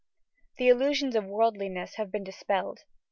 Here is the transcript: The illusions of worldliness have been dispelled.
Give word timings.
The 0.57 0.67
illusions 0.67 1.15
of 1.15 1.25
worldliness 1.27 1.93
have 1.97 2.11
been 2.11 2.23
dispelled. 2.23 2.85